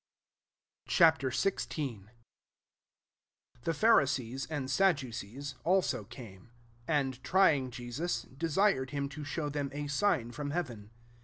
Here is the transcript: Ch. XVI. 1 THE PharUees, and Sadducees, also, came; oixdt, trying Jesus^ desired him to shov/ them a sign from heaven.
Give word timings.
Ch. 0.87 1.01
XVI. 1.01 2.01
1 2.05 2.09
THE 3.65 3.71
PharUees, 3.71 4.47
and 4.49 4.67
Sadducees, 4.71 5.53
also, 5.63 6.05
came; 6.05 6.49
oixdt, 6.89 7.21
trying 7.21 7.69
Jesus^ 7.69 8.35
desired 8.35 8.89
him 8.89 9.07
to 9.09 9.21
shov/ 9.21 9.53
them 9.53 9.69
a 9.71 9.85
sign 9.85 10.31
from 10.31 10.49
heaven. 10.49 10.89